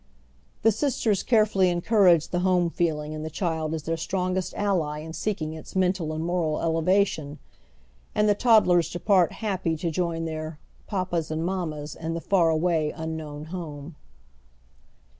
Tlie 0.65 0.73
sisters 0.73 1.21
carefully 1.21 1.69
en 1.69 1.79
courage 1.79 2.29
the 2.29 2.39
iiome 2.39 2.73
feeling 2.73 3.13
in 3.13 3.21
the 3.21 3.29
child 3.29 3.75
as 3.75 3.83
their 3.83 3.95
sti 3.97 4.17
ongest 4.17 4.55
ally 4.55 4.97
in 4.97 5.13
seeking 5.13 5.53
its 5.53 5.75
mental 5.75 6.11
and 6.11 6.25
moral 6.25 6.59
elevation, 6.59 7.37
and 8.15 8.27
the 8.27 8.33
tod 8.33 8.65
dlers 8.65 8.91
depart 8.91 9.31
happy 9.33 9.77
to 9.77 9.91
join 9.91 10.25
their" 10.25 10.57
papas 10.91 11.29
and 11.29 11.43
mammas" 11.45 11.95
in 12.03 12.15
the 12.15 12.19
far 12.19 12.49
away, 12.49 12.89
unknown 12.89 13.45
home. 13.53 13.95